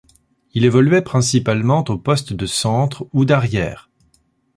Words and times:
Il 0.55 0.65
évoluait 0.65 1.03
principalement 1.03 1.85
au 1.89 1.95
poste 1.99 2.33
de 2.33 2.47
centre 2.47 3.07
ou 3.13 3.23
d'arrière. 3.23 3.87